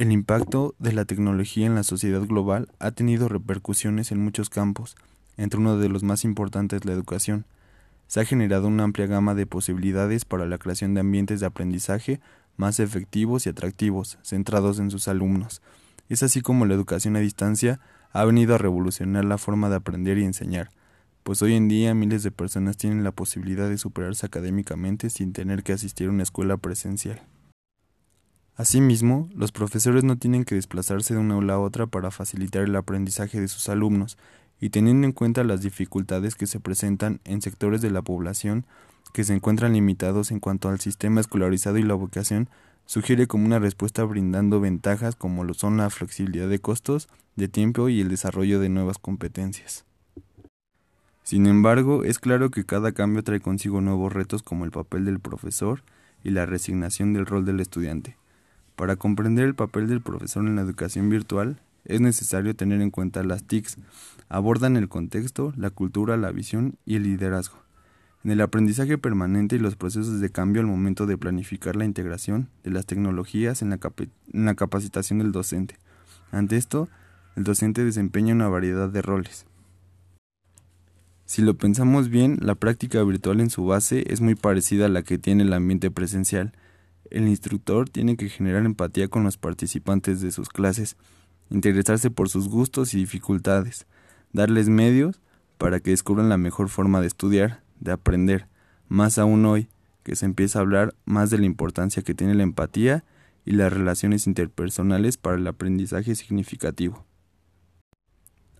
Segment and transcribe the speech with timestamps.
[0.00, 4.96] El impacto de la tecnología en la sociedad global ha tenido repercusiones en muchos campos,
[5.36, 7.44] entre uno de los más importantes la educación.
[8.06, 12.18] Se ha generado una amplia gama de posibilidades para la creación de ambientes de aprendizaje
[12.56, 15.60] más efectivos y atractivos, centrados en sus alumnos.
[16.08, 17.78] Es así como la educación a distancia
[18.10, 20.70] ha venido a revolucionar la forma de aprender y enseñar,
[21.24, 25.62] pues hoy en día miles de personas tienen la posibilidad de superarse académicamente sin tener
[25.62, 27.20] que asistir a una escuela presencial.
[28.60, 32.76] Asimismo, los profesores no tienen que desplazarse de una aula a otra para facilitar el
[32.76, 34.18] aprendizaje de sus alumnos,
[34.60, 38.66] y teniendo en cuenta las dificultades que se presentan en sectores de la población
[39.14, 42.50] que se encuentran limitados en cuanto al sistema escolarizado y la vocación,
[42.84, 47.88] sugiere como una respuesta brindando ventajas como lo son la flexibilidad de costos, de tiempo
[47.88, 49.86] y el desarrollo de nuevas competencias.
[51.22, 55.18] Sin embargo, es claro que cada cambio trae consigo nuevos retos como el papel del
[55.18, 55.82] profesor
[56.22, 58.20] y la resignación del rol del estudiante.
[58.80, 63.22] Para comprender el papel del profesor en la educación virtual, es necesario tener en cuenta
[63.22, 63.76] las TICs.
[64.30, 67.58] Abordan el contexto, la cultura, la visión y el liderazgo.
[68.24, 72.48] En el aprendizaje permanente y los procesos de cambio al momento de planificar la integración
[72.64, 73.78] de las tecnologías en la,
[74.32, 75.76] en la capacitación del docente.
[76.32, 76.88] Ante esto,
[77.36, 79.44] el docente desempeña una variedad de roles.
[81.26, 85.02] Si lo pensamos bien, la práctica virtual en su base es muy parecida a la
[85.02, 86.54] que tiene el ambiente presencial,
[87.10, 90.96] el instructor tiene que generar empatía con los participantes de sus clases,
[91.50, 93.86] interesarse por sus gustos y dificultades,
[94.32, 95.20] darles medios
[95.58, 98.46] para que descubran la mejor forma de estudiar, de aprender,
[98.88, 99.68] más aún hoy,
[100.02, 103.04] que se empieza a hablar más de la importancia que tiene la empatía
[103.44, 107.04] y las relaciones interpersonales para el aprendizaje significativo.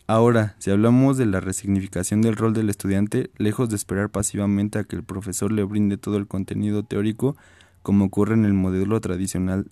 [0.06, 4.84] Ahora, si hablamos de la resignificación del rol del estudiante, lejos de esperar pasivamente a
[4.84, 7.36] que el profesor le brinde todo el contenido teórico,
[7.82, 9.70] como ocurre en el modelo tradicional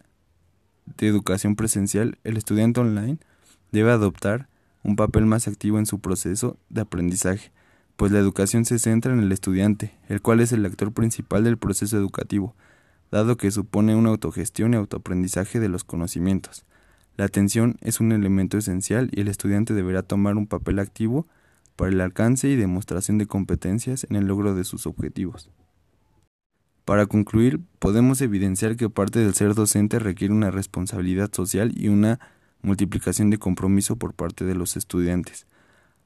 [0.97, 3.19] de educación presencial, el estudiante online
[3.73, 4.49] debe adoptar
[4.83, 7.53] un papel más activo en su proceso de aprendizaje,
[7.97, 11.59] pues la educación se centra en el estudiante, el cual es el actor principal del
[11.59, 12.55] proceso educativo,
[13.11, 16.65] dado que supone una autogestión y autoaprendizaje de los conocimientos.
[17.17, 21.27] La atención es un elemento esencial y el estudiante deberá tomar un papel activo
[21.75, 25.51] para el alcance y demostración de competencias en el logro de sus objetivos.
[26.89, 32.19] Para concluir, podemos evidenciar que parte del ser docente requiere una responsabilidad social y una
[32.63, 35.47] multiplicación de compromiso por parte de los estudiantes,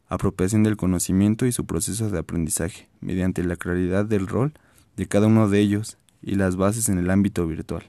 [0.09, 4.55] apropiación del conocimiento y su proceso de aprendizaje, mediante la claridad del rol
[4.97, 7.85] de cada uno de ellos y las bases en el ámbito virtual.